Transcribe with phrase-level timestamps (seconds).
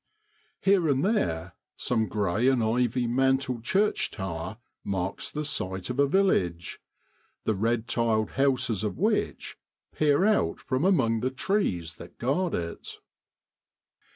[0.61, 6.07] Here and there some grey and ivy mantled church tower marks the site of a
[6.07, 6.81] village,
[7.43, 9.59] the red tiled houses of which
[9.93, 12.97] peer out from among the trees that guard it.